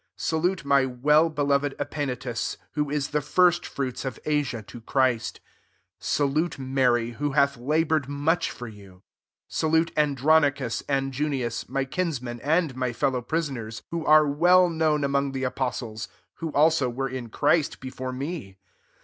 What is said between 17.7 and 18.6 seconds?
before me.